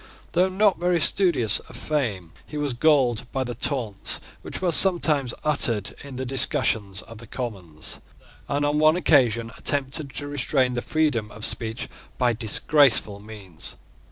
[0.31, 5.31] Though not very studious of fame, he was galled by the taunts which were sometimes
[5.43, 7.99] uttered in the discussions of the Commons,
[8.49, 11.87] and on one occasion attempted to restrain the freedom of speech
[12.17, 13.75] by disgraceful means.